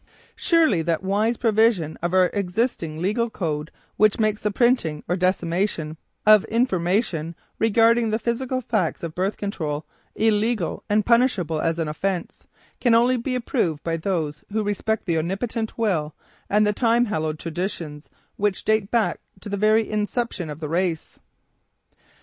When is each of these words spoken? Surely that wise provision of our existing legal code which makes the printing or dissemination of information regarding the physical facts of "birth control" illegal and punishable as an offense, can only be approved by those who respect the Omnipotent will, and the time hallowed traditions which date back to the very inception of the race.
Surely 0.35 0.81
that 0.81 1.03
wise 1.03 1.37
provision 1.37 1.95
of 2.01 2.11
our 2.11 2.31
existing 2.33 2.99
legal 3.03 3.29
code 3.29 3.69
which 3.97 4.19
makes 4.19 4.41
the 4.41 4.49
printing 4.49 5.03
or 5.07 5.15
dissemination 5.15 5.95
of 6.25 6.43
information 6.45 7.35
regarding 7.59 8.09
the 8.09 8.17
physical 8.17 8.61
facts 8.61 9.03
of 9.03 9.13
"birth 9.13 9.37
control" 9.37 9.85
illegal 10.15 10.83
and 10.89 11.05
punishable 11.05 11.61
as 11.61 11.77
an 11.77 11.87
offense, 11.87 12.47
can 12.79 12.95
only 12.95 13.15
be 13.15 13.35
approved 13.35 13.83
by 13.83 13.95
those 13.95 14.43
who 14.51 14.63
respect 14.63 15.05
the 15.05 15.19
Omnipotent 15.19 15.77
will, 15.77 16.15
and 16.49 16.65
the 16.65 16.73
time 16.73 17.05
hallowed 17.05 17.37
traditions 17.37 18.09
which 18.37 18.63
date 18.65 18.89
back 18.89 19.19
to 19.39 19.49
the 19.49 19.55
very 19.55 19.87
inception 19.87 20.49
of 20.49 20.59
the 20.59 20.67
race. 20.69 21.19